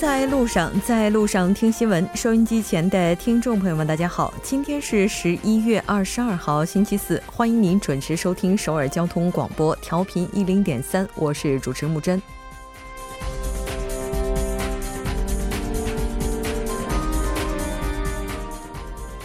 [0.00, 2.08] 在路上，在路上听新闻。
[2.14, 12.20] 收音机前的听众朋友们，大家好，今天是十一月二十二号，星期四，欢迎您准时收听首尔交通广播，调频一零点三，我是主持木真。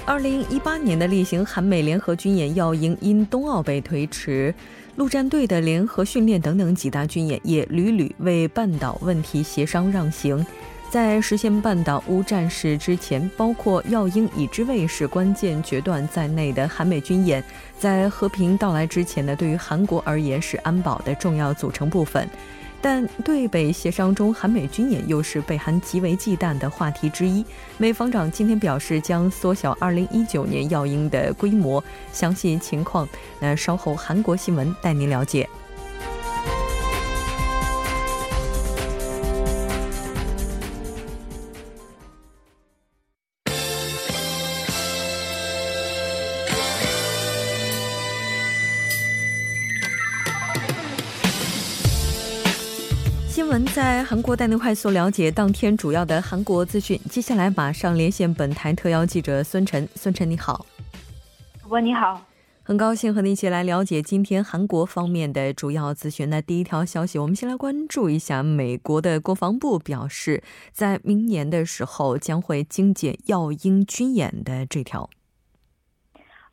[0.06, 4.54] 二零一八年的例行韩美联合军演要鹰因冬奥被推迟，
[4.96, 10.46] 陆战队的联合训练等等几大军演也屡屡为半岛问题协商让行。
[10.90, 17.44] 在实现半岛无战事之前，包括耀英已知卫士关键决断在内的韩美军演，
[17.78, 22.30] 在和平到来之前呢，对于韩国而言是安保的重要组成部分。
[22.86, 27.44] 但对北协商中，韩美军演又是北韩极为忌惮的话题之一。
[27.80, 31.84] 美方长今天表示，将缩小2019年要鹰的规模。
[32.14, 33.10] 详细情况，
[33.40, 35.50] 那稍后韩国新闻带您了解。
[53.96, 57.00] 新闻在韩国带您快速了解当天主要的韩国资讯。
[57.10, 59.88] 接下来马上连线本台特邀记者孙晨。
[59.96, 60.66] 孙晨你好，
[61.64, 62.22] 主播你好，
[62.62, 66.30] 很高兴和你一起来了解今天韩国方面的主要资讯。
[66.30, 70.44] 那第一条消息，我们先来关注一下美国的国防部表示，
[70.74, 75.10] 在明年的时候将会精简要英军演的这条。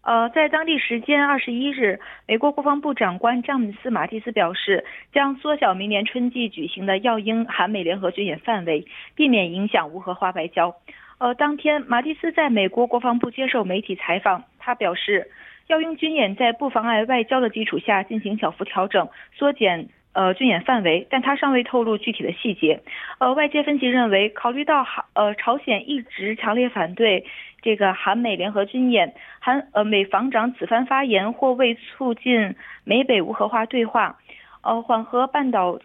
[0.05, 10.75] 呃，在当地时间二十一日，美国国防部长官詹姆斯·马蒂斯表示，将缩小明年春季举行的耀英韩美联合军演范围，避免影响无核化外交。
[11.19, 15.31] 呃，当天，马蒂斯在美国国防部接受媒体采访，他表示，
[15.69, 22.81] 要鹰军演在不妨碍外交的基础下进行小幅调整，缩减呃军演范围，但他尚未透露具体的细节。
[23.21, 27.25] 呃，外界分析认为，考虑到韩呃朝鲜一直强烈反对。
[27.62, 34.19] 这个韩美联合军演，韩呃美防长此番发言或为促进美北无核化对话，
[34.62, 35.78] 呃缓和半岛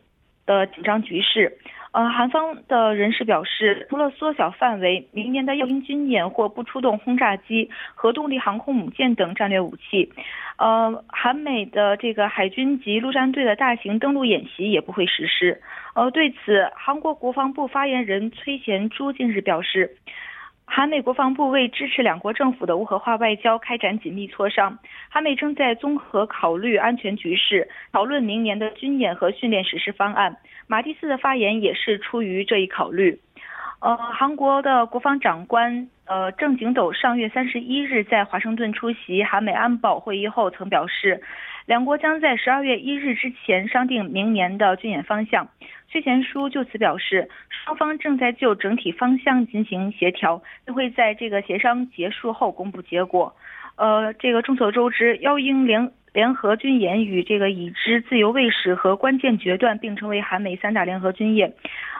[0.45, 1.57] 的紧张局势。
[1.93, 10.11] 呃，韩方的人士表示，除了缩小范围，明年的要鹰军演或不出动轰炸机、核动力航空母舰等战略武器。
[10.57, 15.59] 呃，韩美的这个海军及陆战队的大型登陆演习也不会实施。
[15.95, 19.95] 呃，对此，韩国国防部发言人崔贤洙近日表示。
[20.69, 24.77] 韩美国防部为支持两国政府的无核化外交开展紧密磋商，
[25.09, 30.37] 韩美正在综合考虑安全局势，讨论明年的军演和训练实施方案。
[30.67, 33.19] 马蒂斯的发言也是出于这一考虑。
[33.79, 41.23] 呃，韩国的国防长官呃郑景斗上月三十一日在华盛顿出席韩美安保会议后曾表示。
[41.67, 45.49] 两国将在十二月一日之前商定明年的军演方向。
[45.89, 53.35] 崔贤书就此表示，双方正在就整体方向进行协调，并会在这个协商结束后公布结果。
[53.75, 61.53] 呃，这个众所周知，邀鹰联联合军演与这个已知自由卫士和关键决断并称为韩美三大联合军演。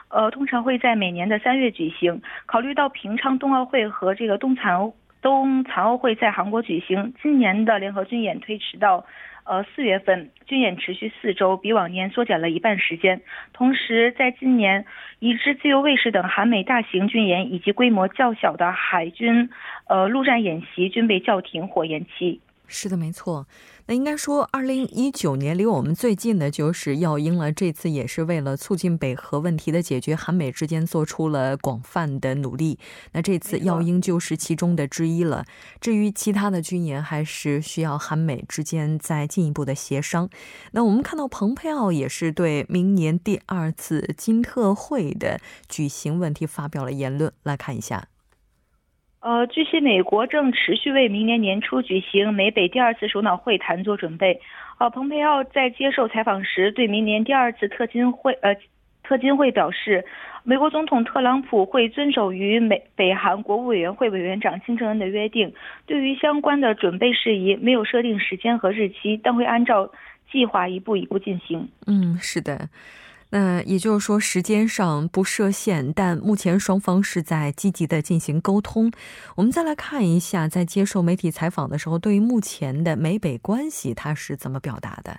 [0.08, 2.22] 呃，通常会在每年的三月举行。
[2.46, 4.90] 考虑到平昌冬奥会和这个冬残
[5.22, 9.04] 冬残奥会在韩国举行，今年的联合军演推迟到。
[9.44, 13.22] 呃，四月份军演持续四周，比往年缩减了一半时间。
[13.54, 14.84] 同时，在今年，
[15.20, 19.48] 已知自由卫士等韩美大型军演以及规模较小的海军
[19.86, 22.42] 呃陆战演习均被叫停或延期。
[22.66, 23.46] 是的，没错。
[23.88, 27.50] 那应该说，二零一九年离我们最近的就是耀英了。
[27.50, 32.78] 这次也是为了促进北核问题的解决，韩美之间做出了广泛的努力。
[33.12, 35.46] 那这次耀英就是其中的之一了。
[35.80, 40.28] 至于其他的军演，还是需要韩美之间再进一步的协商。
[40.72, 47.32] 那我们看到，蓬佩奥也是对明年第二次金特会的举行问题发表了言论。
[47.42, 48.08] 来看一下。
[49.20, 54.40] 呃，据悉，美国正持续为明年年初举行美北第二次首脑会谈做准备。
[54.78, 58.56] 呃，蓬佩奥在接受采访时对明年第二次特金会呃
[59.02, 60.04] 特金会表示，
[60.44, 65.52] 美国总统特朗普会遵守与美北韩国务委员会委员长金正恩的约定，
[65.84, 69.90] 对于相关的准备事宜没有设定时间和日期，但会按照
[70.30, 71.68] 计划一步一步进行。
[71.88, 72.68] 嗯，是的。
[73.30, 78.90] 那也就是说，时间上不设限，但目前双方是在积极的进行沟通。
[79.36, 85.18] 我们再来看一下，在接受媒体采访的时候，对于目前的美北关系，他是怎么表达的？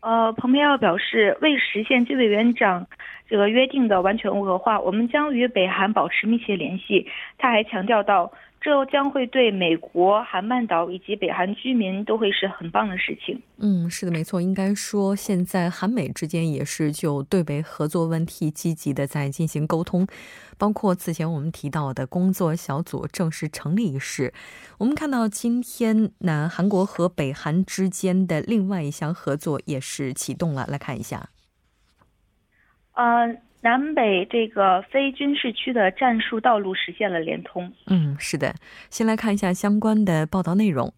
[0.00, 2.86] 呃，蓬佩奥表示，为实现金委员长
[3.28, 7.06] 这个约定的完全无核化，我们将与北韩保持密切联系。
[7.38, 8.32] 他还强调到，
[8.64, 13.42] 这将会对美国、韩半岛以及北韩居民都会是很棒的事情。
[13.58, 14.40] 嗯，是的，没错。
[14.40, 20.06] 应该说，现在韩美之间也是就对北合作问题积极的在进行沟通，
[20.56, 24.32] 包括此前我们提到的工作小组正式成立一事。
[24.78, 30.64] 我们看到今天，那韩国和北韩之间的另外一项合作也是启动了。
[30.68, 31.30] 来看一下。
[32.94, 33.36] 呃。
[33.62, 37.72] 南北这个非军事区的战术道路实现了连通。
[37.86, 38.54] 嗯，是的。
[38.90, 40.92] 先来看一下相关的报道内容。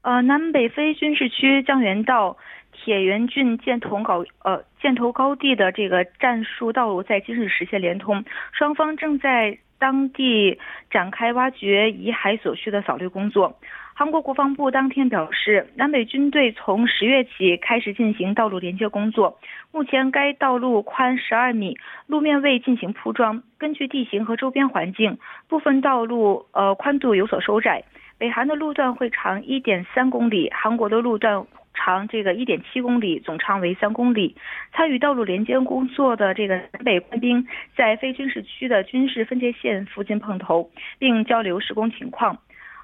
[0.00, 2.36] 呃，南北非军事区江原道
[2.72, 10.58] 铁原郡箭头高呃箭头高地的这个战术道路在今日实现连通，双方正在当地
[10.90, 13.60] 展开挖掘遗骸所需的扫掠工作。
[14.02, 19.38] 韩国国防部当天表示，南北军队从十月起开始进行道路连接工作。
[19.70, 21.78] 目前该道路宽十二米，
[22.08, 23.44] 路面未进行铺装。
[23.58, 25.18] 根据地形和周边环境，
[25.48, 27.84] 部分道路呃宽度有所收窄。
[28.18, 34.34] 北韩的路段会长一点三公里，韩国的路段长这个一点七公里，总长为三公里。
[34.72, 37.46] 参与道路连接工作的这个南北官兵
[37.76, 42.36] 在非军事区的军事分界线附近碰头，并交流施工情况。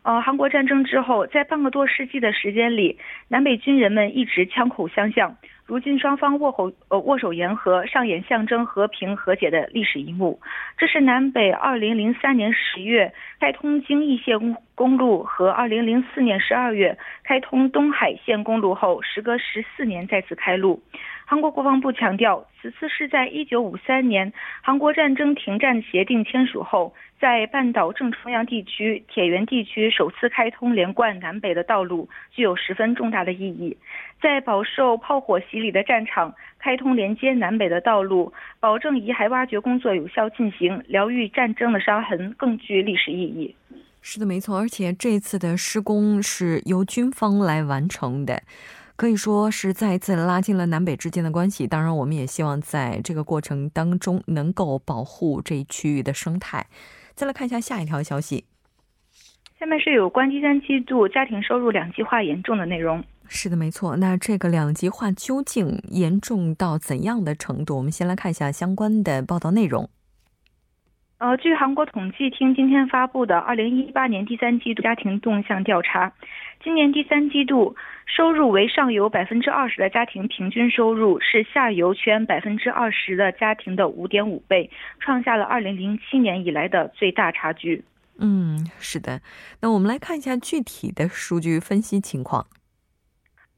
[0.03, 2.99] 呃，韩国战争之后，在半个多世纪的时间里，
[3.29, 5.37] 南北军人们一直枪口相向。
[5.67, 10.41] 如今双方握手呃握手言和，上演象征和平和解的历史一幕。
[10.79, 20.83] 这是南北2003年十月开通京义线公路和2004年十二月开通东海线公路后，时隔十四年再次开路。
[21.27, 33.77] 韩国国防部强调，此次是在1953年韩国战争停战协定签署后，在半岛正中央地区铁原地区首次开通连贯南北的道路，具有十分重大的意义。
[34.23, 43.55] 在饱受炮火洗礼的战场开通连接南北的道路，保证遗骸挖掘工作有效进行，疗愈战争的伤痕，更具历史意义。
[44.01, 48.43] 是的，没错，而且这次的施工是由军方来完成的。
[48.95, 51.67] 可以说是再一次拉近了南北之间的关系。
[51.67, 56.67] 当然，我们也希望在这个过程当中能够保护这一区域的生态。
[57.19, 58.45] 再来看一下下一条消息。
[59.59, 63.03] 下面是有关第三季度家庭收入两极化严重的内容。
[63.27, 63.97] 是的，没错。
[63.97, 67.79] 那这个两极化究竟严重到怎样的程度？
[67.79, 69.91] 我们先来看一下相关的报道内容。
[71.19, 76.09] 呃，据韩国统计厅今天发布的《二零一八年第三季度家庭动向调查》，
[76.69, 77.75] 今年第三季度
[78.05, 84.71] 收入为上游百分之二十的家庭平均收入是下游圈百分之二十的家庭的五点五倍，
[85.01, 87.83] 创下了二零零七年以来的最大差距。
[88.19, 89.23] 嗯，是的。
[89.63, 92.45] 那我们来看一下具体的数据分析情况。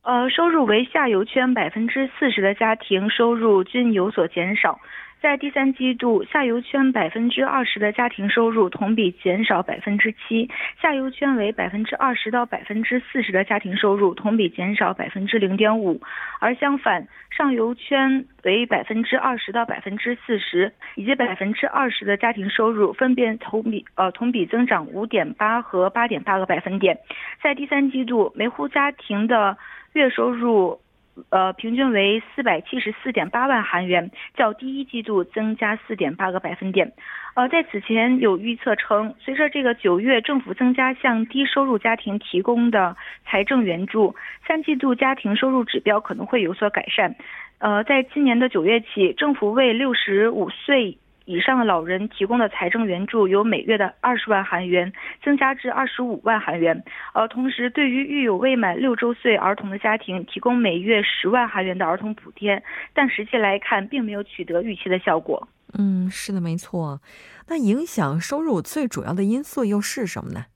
[0.03, 4.79] 呃，收入为下游圈百分之四十的家庭收入均有所减少。
[5.21, 10.49] 在第三季度，下游圈百分之二十的家庭收入同比减少百分之七；
[10.81, 16.01] 下游圈为百分之二十到百分之四十的家庭收入同比减少百分之零点五。
[16.41, 26.99] 而相反，上游圈为百分之二十到百分之四十以及百分之二十的家庭收入分别同比呃同比增长五点八和八点八个百分点。
[27.43, 29.59] 在第三季度，每户家庭的
[29.93, 30.81] 月收入。
[31.29, 36.93] 呃，平均为四百七十四点八万韩元，较第一季度增加四点八个百分点。
[37.35, 44.15] 呃，在此前有预测称，随着这个九月政府增加向低收入家庭提供的财政援助，
[44.47, 47.15] 三季度家庭收入指标可能会有所改善。
[47.59, 50.99] 呃，在今年的九月起，政府为六十五岁。
[51.25, 56.83] 以上的老人提供的财政援助由每月的二十万韩元增加至二十五万韩元，
[57.15, 62.63] 呃，同时对于育有未满六周岁儿童的家庭提供每月十万韩元的儿童补贴，
[62.93, 65.49] 但实际来看并没有取得预期的效果。
[65.79, 67.01] 嗯，是的，没错。
[67.49, 70.47] 那影响收入最主要的因素又是什么呢？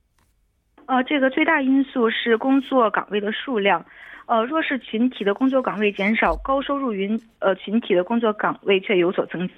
[0.87, 3.85] 呃，这个最大因素是工作岗位的数量，
[4.27, 9.55] 呃，弱势群体的工作岗位减少，高收入云呃群体的工作岗位却有所增加。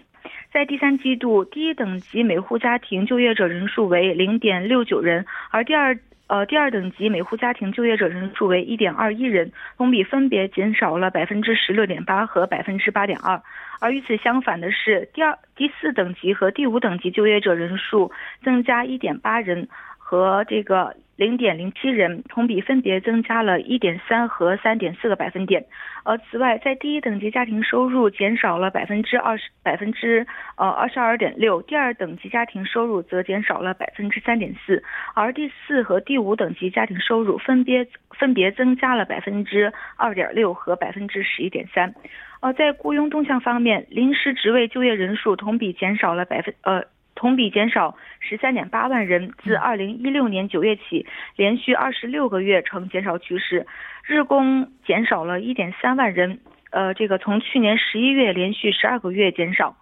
[0.52, 13.40] 在第三季度，第一等级每户家庭就业者人数为零点六九人，而第二呃第二等级每户家庭就业者人数为一点二一人，同比分别减少了百分之十六点八和百分之八点二。
[13.78, 18.10] 而与此相反的是，第二、第四等级和第五等级就业者人数
[18.42, 19.68] 增加一点八人
[20.06, 20.94] 和这个。
[21.16, 25.64] 零点零七人，同比分别增加了一点三和三点四个百分点。
[26.04, 30.26] 呃，此外，在第一等级家庭收入减少了百分之二十百分之
[30.58, 34.84] 呃二十二点六，第二等级家庭收入则减少了百分之三点四，
[35.14, 41.94] 而第四和第五等级家庭收入分别分别增加了百分之二点六和百分之十一点三。
[42.40, 46.84] 呃，在雇佣动向方面，临时职位就业人数同比减少了百分呃。
[47.16, 51.04] 同比减少十三点八万人，自二零一六年九月起，
[51.34, 53.66] 连续二十六个月呈减少趋势。
[54.04, 56.38] 日工减少了一点三万人，
[56.70, 59.76] 呃，这个从去年十一月连续十二个月减少。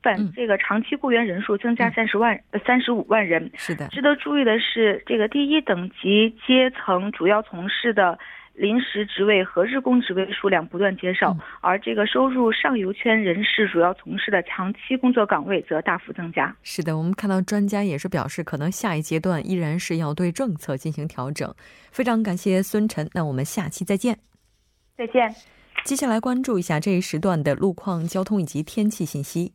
[0.00, 3.50] 本这个长期雇员人数增加三十万呃三十五万人。
[3.56, 3.88] 是的。
[3.88, 8.16] 值得注意的是，这个第一等级阶层主要从事的。
[8.58, 16.54] 临时职位和日工职位数量不断减少，而这个收入上游圈人士主要从事的长期工作岗位则大幅增加。
[16.64, 21.54] 是的，我们看到专家也是表示，可能下一阶段依然是要对政策进行调整。
[21.92, 24.18] 非常感谢孙晨，那我们下期再见。
[24.96, 25.32] 再见。
[25.84, 29.52] 接下来关注一下这一时段的路况、交通以及天气信息。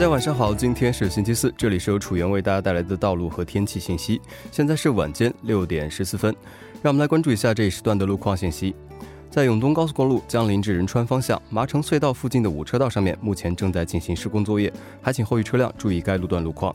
[0.00, 4.18] 大家晚上好，今天是星期四，这里是由楚源为大家带来的道路和天气信息。
[4.50, 6.34] 现在是晚间六点十四分，
[6.80, 8.74] 让我们来关注一下这一时段的路况信息。
[9.28, 16.74] 在永东高速公路江林至仁川方向麻城隧道附近的五车道上面，目前正在进行施工作业，还请后续车辆注意该路段路况。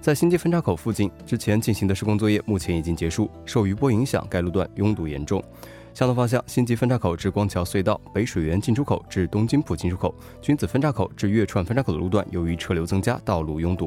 [0.00, 5.40] 在新街分岔口附近，之前进行的施工作业目前已经结束，受余波影响，该路段拥堵严重。
[5.94, 13.86] 相同方向，新集分岔口至光桥隧道、北水源进出口至东京浦进出口、君子分岔口至月川分岔口的路段，由于车流增加，道路拥堵。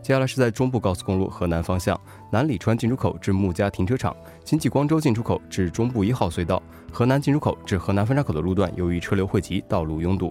[0.00, 2.00] 接下来是在中部高速公路河南方向，
[2.30, 4.14] 南礼川进出口至木家停车场、
[4.44, 6.62] 经济光州进出口至中部一号隧道、
[6.92, 10.30] 河南进出口至河南分岔口的路段，由于车流汇集，道路拥堵。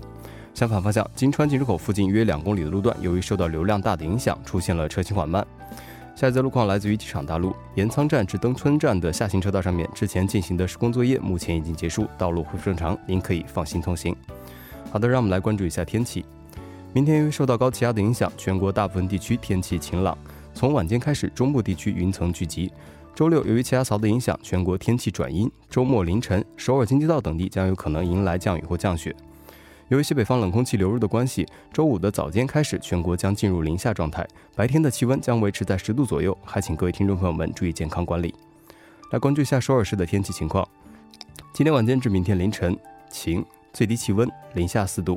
[0.54, 5.46] 相反方向，金川进出口附近约两公里的路段，由于受到流量大的影响，出现了车行缓慢。
[6.16, 14.16] 下一则路况来自于机场大路盐仓站至登村站的下行车道上面，之前进行的施工作业目前已经结束，道路恢复正常，您可以放心通行。
[14.92, 16.24] 好的，让我们来关注一下天气。
[16.94, 20.16] 明天由于受到高气压的影响，全国大部分地区天气晴朗，
[20.54, 22.72] 从晚间开始，中部地区云层聚集。
[23.16, 25.52] 周六由于气压槽的影响，全国天气转阴。
[25.68, 29.16] 周末凌晨，首尔京畿道等地将有可能迎来降雨或降雪。
[29.94, 38.34] 由于西北方冷空气流入的关系，周五的早间开始，全国将进入零下状态，白天的气温将维持在十度左右，还请各位听众朋友们注意健康管理。
[39.12, 40.68] 来关注一下首尔市的天气情况：
[41.54, 42.76] 今天晚间至明天凌晨
[43.12, 45.16] 晴，最低气温零下四度；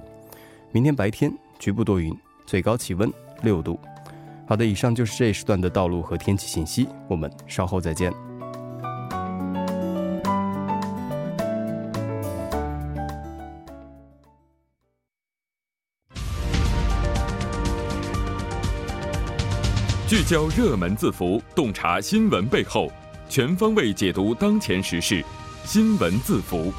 [0.72, 2.14] 明天白天局部多云，
[2.44, 3.10] 最高气温
[3.42, 3.80] 六度。
[4.46, 8.25] 好的，以上就是这一时段的道路和天气信息，我们稍后再见。
[20.08, 22.88] 聚焦热门字符，洞察新闻背后，
[23.28, 25.24] 全方位解读当前时事。
[25.64, 26.72] 新闻字符，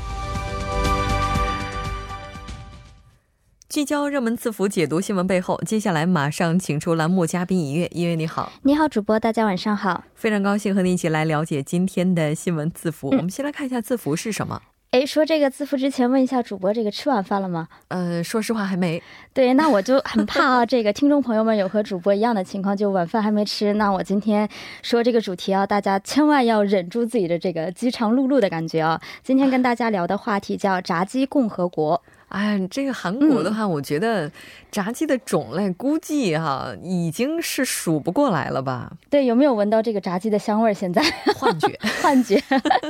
[3.67, 5.60] 聚焦热门字符，解读新闻背后。
[5.65, 13.10] 接下来马上请出栏目嘉宾一月，一月你好，你好，主播，大家晚上好，非常高兴和你一起来了解今天的新闻字符。
[13.10, 14.62] 我们先来看一下字符是什么。
[14.91, 17.67] 哎，说这个字符之前，问一下主播，这个吃晚饭了吗？
[17.89, 19.01] 呃，说实话还没。
[19.34, 23.74] 对，那我就很怕啊，这个听众朋友们有和主播一样的情况，就晚饭还没吃。
[23.74, 24.48] 那我今天
[24.82, 29.00] 说这个主题啊，大家千万要忍住自己的这个饥肠辘辘的感觉啊。
[29.22, 32.01] 今天跟大家聊的话题叫炸鸡共和国。
[32.29, 34.32] 哎，这个韩国的话，我觉得
[34.77, 38.91] 炸鸡的种类估计哈已经是数不过来了吧？
[39.10, 40.74] 对，有没有闻到这个炸鸡的香味儿？
[40.74, 41.01] 现在
[41.36, 41.67] 幻觉，
[42.00, 42.39] 幻觉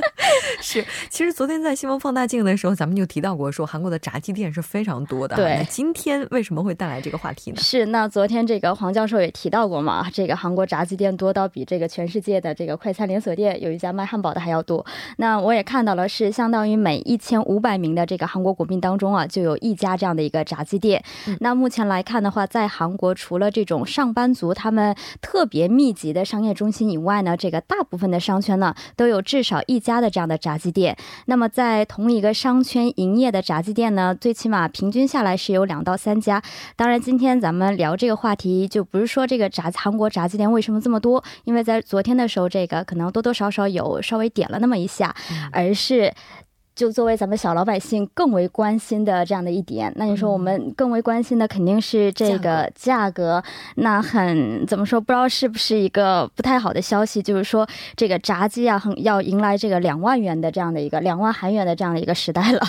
[0.60, 0.84] 是。
[1.08, 5.36] 其实昨天在新闻放大镜的时候，咱们就提到过，说韩国的炸鸡店是非常多的。
[5.36, 7.56] 对，今天为什么会带来这个话题呢？
[7.62, 14.84] 是，那昨天这个黄教授也提到过嘛，这个韩国炸鸡店多到比这个全世界的这个快餐连锁店有一家卖汉堡的还要多。
[15.16, 19.26] 那我也看到了，是相当于每一千五百名的这个韩国国民当中啊。
[19.26, 21.02] 就有一家这样的一个炸鸡店。
[21.40, 30.96] 那目前来看的话，在韩国除了这种上班族他们特别密集的商业中心以外呢，这个大部分的商圈呢都有至少一家的这样的炸鸡店。
[31.26, 36.42] 那么在同一个商圈营业的炸鸡店呢，最起码平均下来是有两到三家。
[36.74, 45.14] 当然，今天咱们聊这个话题，就不是说这个炸韩国炸鸡店为什么这么多，因为在昨天的时候，这个可能多多少少有稍微点了那么一下，
[45.52, 46.12] 而是。
[46.78, 53.42] 就作为咱们小老百姓更为关心的这样的一点，那你说我们更为关心的肯定是这个价格。
[53.74, 55.00] 那很怎么说？
[55.00, 57.20] 不知道是不是一个不太好的消息？
[57.20, 62.60] 就是说这个炸鸡啊，很要迎来这个两万元的这样的一个两万韩元的这样的一个时代了。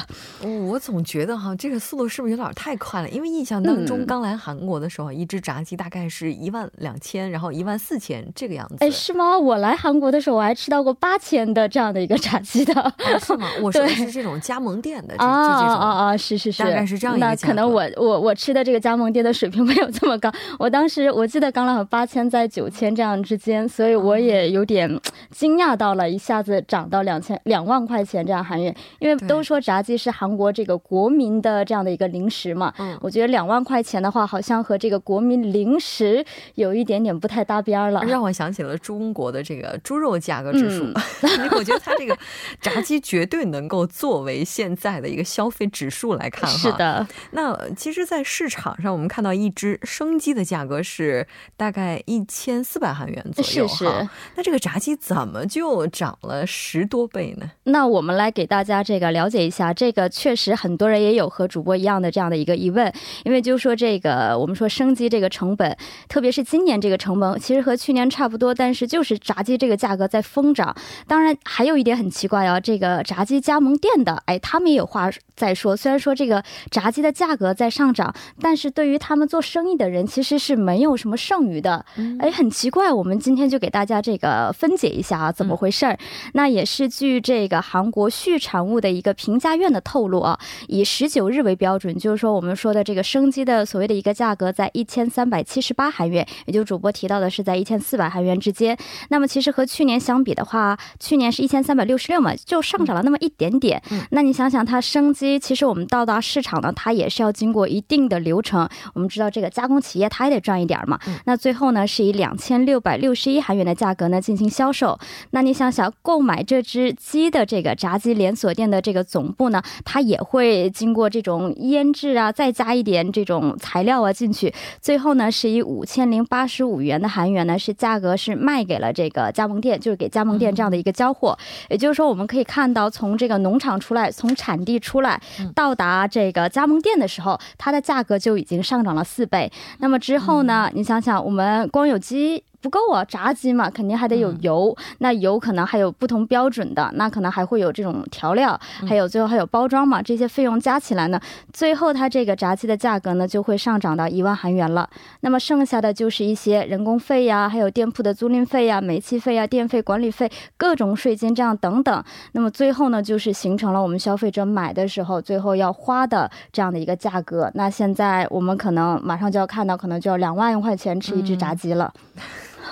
[0.67, 3.09] 我总觉得哈，这个速度是不是有点太快了？
[3.09, 8.77] 因为印象当中刚来韩国的时候，一只炸鸡大概是一万两千，然后一万四千这个样子。
[8.79, 9.37] 哎，是吗？
[9.37, 12.73] 我来韩国的时候，我还吃到过八千的这样的一个炸鸡的。
[13.19, 13.47] 是吗？
[13.61, 13.85] 我说。
[14.06, 16.18] 是这种加盟店的啊啊啊！
[16.18, 20.32] 是是是，大概是这样一个那可能我我我吃的这个加盟店的水平没有这么高。
[20.58, 25.00] 我当时我记得刚好八千在九千这样之间，所以我也有点
[25.32, 28.75] 惊讶到了，一下子涨到两千两万块钱这样韩元。
[29.00, 36.24] 因为都说炸鸡是韩国这个国民的这样的一个零食嘛，嗯，我觉得两万块钱的话，好像和这个国民零食
[36.56, 38.03] 有一点点不太搭边了。
[38.06, 40.86] 让我想起了中国的这个猪肉价格指数，
[41.56, 42.18] 我觉得它这个
[42.62, 46.55] 炸鸡绝对能够作为现在的一个消费指数来看哈。
[46.58, 51.27] 是的，那其实，在市场上我们看到一只生鸡的价格是
[51.58, 54.10] 大概一千四百韩元左右哈。
[54.36, 57.50] 那这个炸鸡怎么就涨了十多倍呢？
[57.63, 62.91] 那我们来给大家这个了解一下，这个确实很多人也有和主播一样的这样的一个疑问，
[63.24, 65.75] 因为就说这个我们说生鸡这个成本，
[66.08, 70.75] 特别是今年这个成本其实和去年差不多，但是就是炸鸡这个价格在疯涨。
[71.08, 75.75] 当然还有一点很奇怪哦，这个炸鸡加盟店的，哎，他们也有话在说。
[75.75, 81.85] 虽然说这个炸鸡的价格在上涨，但是对于他们做生意的人其实是没有什么剩余的。
[82.19, 85.97] 哎，很奇怪，我们今天就给大家这个分解一下啊，怎么回事儿？
[86.33, 98.77] 那也是据这个韩国畜产物的一个评价院的透露啊，以十九日为标准，就是说我们说的这个生鸡的所谓的一个价格在一千三百七十八韩元，也就主播提到的是在一千四百韩元之间。
[99.09, 103.81] 那么其实和去年相比的话，去年是一千三百六十六嘛，就上涨了那么一点点。
[104.11, 108.67] 那你想想，它生鸡其实我们到达市场呢，它也是要经过一定的流程。
[108.93, 110.99] 我们知道这个加工企业它也得赚一点嘛。
[111.25, 114.97] 那最后呢，是以两千六百六十一韩元的价格呢进行销售。
[115.31, 131.37] 那你想想，购买这只鸡的这个炸鸡连锁店的这个总部呢，它也会经过这种腌制啊，再加一点这种材料啊进去，最后呢是以五千零八十五元的韩元呢是价格是卖给了这个加盟店，就是给加盟店这样的一个交货。
[131.69, 135.20] 也就是说，我们可以看到，从这个农场出来，从产地出来，
[135.56, 139.50] 到达这个加盟店的时候，它的价格就已经上涨了四倍。
[139.77, 142.44] 那么之后呢，你想想，我们光有鸡。
[142.61, 144.75] 不够啊，炸鸡嘛，肯定还得有油。
[144.98, 151.19] 那油可能还有不同标准的，那可能还会有这种调料，还有最后还有包装嘛，这些费用加起来呢，
[151.53, 154.89] 最后它这个炸鸡的价格呢就会上涨到一万韩元了。
[155.22, 162.03] 那么剩下的就是一些人工费呀，还有店铺的租赁费呀、煤气费呀、电费、管理费、各种税金这样等等。
[162.33, 167.50] 那么最后呢，就是形成了我们消费者买的时候最后要花的这样的一个价格。
[167.55, 171.93] 那现在我们可能马上就要看到，可能就要两万块钱吃一只炸鸡了。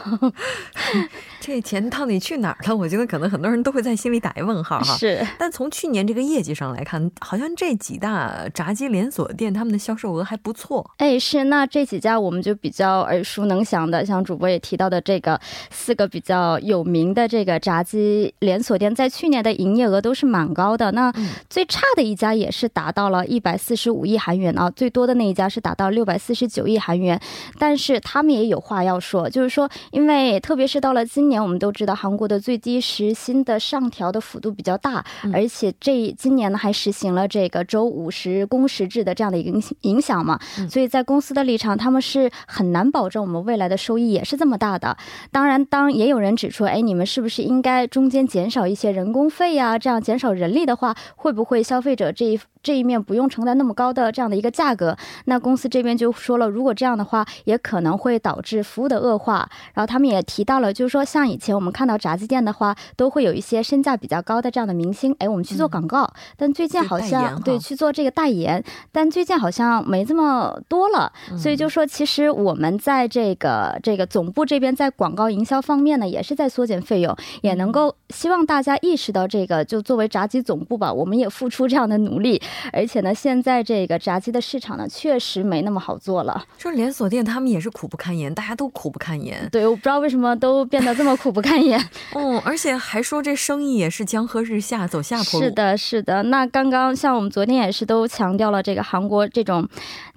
[1.39, 2.75] 这钱到底去哪儿了？
[2.75, 4.95] 我觉得可能很多人都会在心里打一问号哈。
[4.97, 10.91] 是，但从去年这个业绩上来看，好像这几大炸鸡连锁店他们的销售额还不错。
[10.97, 20.91] 哎，是，那这几家我们就比较耳熟能详的，像主播也提到的这个四个比较有名的这个炸鸡连锁店，在去年的营业额都是蛮高的。
[20.91, 21.13] 那
[21.49, 27.17] 最差的一家也是达到了一百四十五亿韩元啊，最多的那一家是达到六百四十九亿韩元。
[27.57, 29.69] 但是他们也有话要说，就是说。
[29.91, 44.95] 因为特别是到了今年，我们都知道韩国的最低时薪的上调的幅度比较大，而且这今年呢还实行了这个周五十工时制的这样的一个影影响嘛，所以在公司的立场，他们是很难保证我们未来的收益也是这么大的。
[45.31, 49.77] 当然，当也有人指出，哎，你们是不是应该中间减少一些人工费呀？
[49.77, 52.39] 这样减少人力的话，会不会消费者这一？
[52.63, 59.47] 这一面不用承担那么高的这样的一个价格，那公司这边就说了，如果这样的话，也可能会导致服务的恶化。
[59.77, 66.11] 然后他们也提到了，就是说像以前我们看到炸鸡店的话，都会有一些身价比较高的这样的明星，哎，我们去做广告。
[66.35, 71.13] 但最近好像对去做这个代言，但最近好像没这么多了。
[71.37, 82.41] 所以就说，其实我们在这个这个总部这边在广告营销方面呢，也是在缩减费用，也能够希望大家意识到这个，就作为炸鸡总部吧，我们也付出这样的努力。
[82.73, 86.45] 而且呢，现在这个炸鸡的市场呢，确实没那么好做了。
[86.57, 89.47] 说连锁店他们也是苦不堪言，大家都苦不堪言。
[89.51, 91.79] 对，我不知道为什么都变得这么苦不堪言。
[92.13, 95.45] 哦，而且还说这生意也是江河日下，走下坡路。
[95.45, 96.23] 是的，是的。
[96.23, 99.67] 那刚刚像我们昨天也是都强调了这个韩国这种。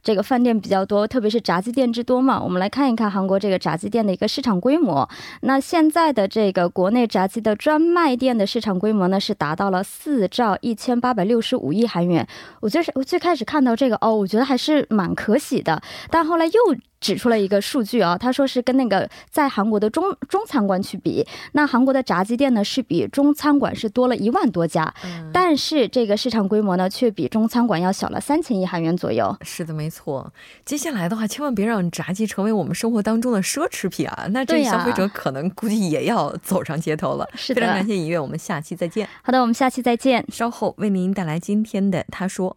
[0.02, 2.40] 这个饭店比较多，特别是炸鸡店之多嘛。
[2.42, 5.06] 我们来看一看韩国这个炸鸡店的一个市场规模。
[5.42, 12.26] 那现在的这个国内炸鸡的专卖店的市场规模呢，是达到了四兆一千八百六十五亿韩元。
[12.60, 15.82] 我最是我最开始看到这个哦，我觉得还是蛮可喜的。
[16.08, 16.52] 但后来又
[17.00, 24.92] 指出了一个数据啊，他说是跟那个在韩国的中中餐馆去比，那韩国的炸鸡店呢是比中餐馆是多了一万多家，
[25.32, 29.36] 但是这个市场规模呢却比中餐馆要小了三千亿韩元左右。
[29.42, 30.32] 是的，没错。
[30.64, 34.26] 接下来的话，千万别让炸鸡成为我们生活当中的奢侈品啊！
[34.30, 37.26] 那这消费者可能估计也要走上街头了。
[37.34, 39.08] 是的，非常感谢尹月，我们下期再见。
[39.22, 40.24] 好的，我们下期再见。
[40.30, 42.56] 稍后为您带来今天的他说。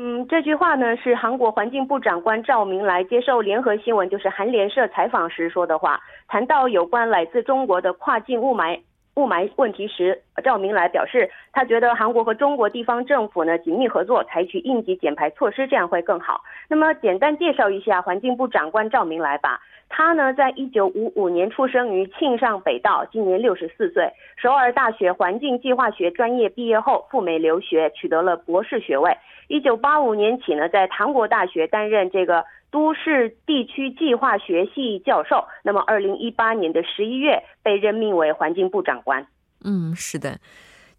[0.00, 6.00] 嗯，这句话呢是韩国环境部长官赵明来接受联合新闻，就是韩联社采访时说的话。
[6.28, 8.80] 谈到有关来自中国的跨境雾霾
[9.16, 16.44] 雾霾问题时，赵明来表示，他觉得韩国和中国地方政府呢紧密合作，采取应急减排措施，这样会更好。
[16.68, 19.60] 那么，简单介绍一下环境部长官赵明来吧。
[19.88, 24.12] 他呢，在一九五五年出生于庆尚北道，今年六十四岁。
[24.36, 29.16] 首尔大学环境计划学专业毕业后赴美留学，取得了博士学位。
[29.48, 35.44] 一九八五年起呢，在韩国大学担任这个都市地区计划学系教授。
[35.62, 39.26] 那么，二零一八年的十一月被任命为环境部长官。
[39.64, 40.38] 嗯，是的。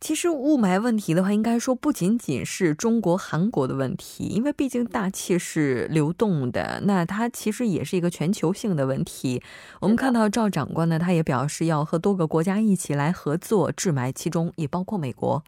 [0.01, 9.43] 其实雾霾问题的话，应该说不仅仅是中国、韩国的问题，因为毕竟大气是流动的，那它其实也是一个全球性的问题。
[9.81, 15.43] 我们看到赵长官呢，他也表示要和多个国家一起来合作治霾，其中也包括美国。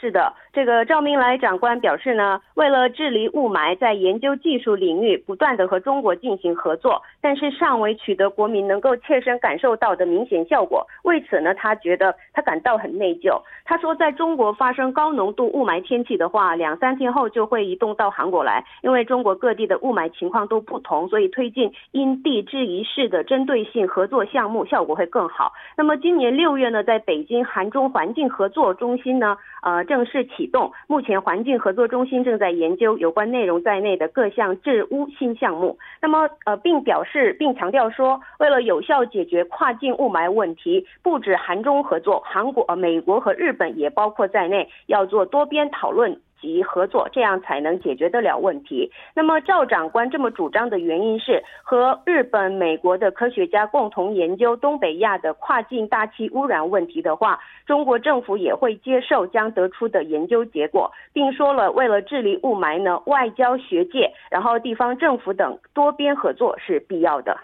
[0.00, 10.86] 是的，这个赵明来长官表示呢，为了治理雾霾，在研究技术领域不断的和中国进行合作，但是尚未取得国民能够切身感受到的明显效果。
[11.02, 13.42] 为此呢，他觉得他感到很内疚。
[13.66, 25.52] 他说，在中国发生高浓度雾霾天气的话，两三天后就会移动到韩国来，因为中国各地的雾霾情况都不同，所以推进因地制宜式的针对性合作项目效果会更好。
[25.76, 29.84] 那么今年六月呢，在北京韩中环境合作中心呢，呃。
[29.90, 35.76] 正式启动，目前环境合作中心正在研究有关内容在内的各项治污新项目。
[36.00, 46.20] 那么，呃，并表示并强调说，为了有效解决跨境雾霾问题，不止韩中合作，韩国、美国和日本也包括在内，要做多边讨论。
[46.40, 48.90] 及合作，这样才能解决得了问题。
[49.14, 67.36] 那么赵长官这么主张的原因是，和日本、美国的科学家共同研究东北亚的跨境大气污染问题的话，中国政府也会接受将得出的研究结果，并说了，为了治理雾霾呢，外交、学界，然后地方政府等多边合作是必要的。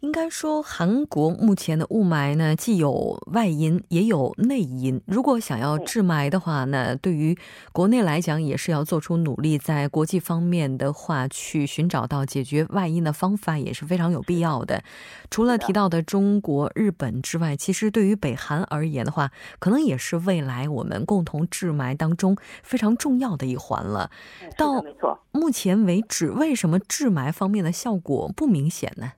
[0.00, 5.00] 应该说，韩国目前的雾霾呢，既有外因也有内因。
[5.06, 7.36] 如果想要治霾的话呢，对于
[7.72, 14.84] 国内来讲，也是要做出努力，在国际方面的话，去寻找到解决外因的方法，也是非常有必要的。
[15.30, 24.10] 除了提到的中国、日本之外，其实对于北韩而言的话，可能也是未来我们共同治霾当中非常重要的一环了。
[24.58, 24.84] 到
[25.32, 29.12] 目前为止，为什么治霾方面的效果不明显呢？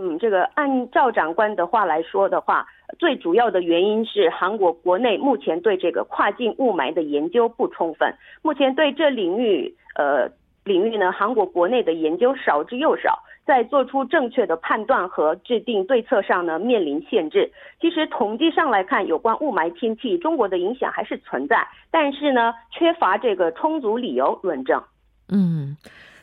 [0.00, 2.64] 嗯，这个按赵长官的话来说的话，
[3.00, 8.14] 最主要的原因是韩国国内目前对这个跨境雾霾的研究不充分。
[8.40, 10.30] 目前对这领域，呃，
[10.62, 17.50] 领域呢，韩国国内的研究少之又少，在做出正确的判断和制定对策上呢，面临限制。
[17.80, 24.80] 其实统计上来看，有关雾霾天气中国的影响还是存在，但是呢，缺乏这个充足理由论证。
[25.28, 25.76] 嗯，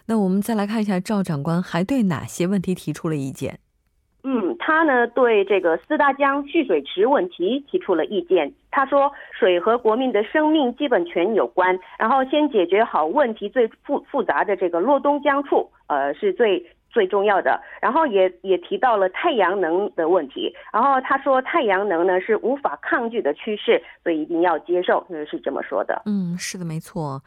[0.06, 3.60] 那我们再来看一下赵长官还对哪些问题提出了意见。
[4.28, 8.52] 嗯他呢对这个四大江蓄水池问题提出了意见。
[8.72, 17.62] 他说，水和国民的生命基本权有关，然后先解决好问题最复复杂的这个洛东江处，呃，是最最重要的。
[17.80, 20.54] 然后也也提到了太阳能的问题。
[20.74, 26.02] 然后他说，太阳能呢是无法抗拒的趋势，所以一定要接受，是这么说的。
[26.06, 27.22] 嗯，是的，没错。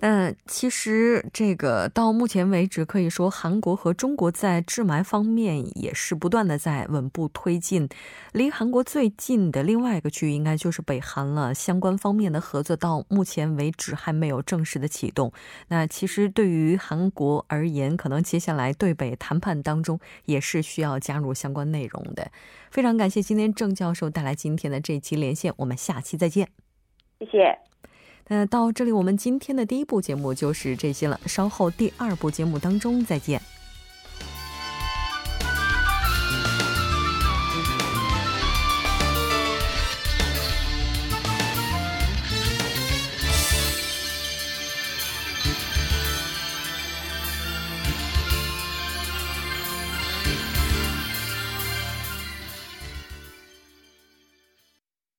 [0.00, 7.88] 嗯，其实这个到目前为止，可以说韩国和中国在治霾方面也是不断的在稳步推进。
[8.32, 11.52] 离韩国最近的另外一个区域，应该就是北韩了。
[11.52, 15.32] 相关方面的合作到目前为止还没有正式的启动。
[15.68, 22.30] 那其实对于韩国而言，可能接下来对北谈判当中也是需要加入相关内容的。
[22.70, 26.48] 非常感谢今天郑教授带来今天的这期连线，我们下期再见。
[27.18, 27.67] 谢谢。
[28.28, 31.18] 那到这里，我们今天的第一部节目就是这些了。
[31.26, 33.40] 稍后第二部节目当中再见。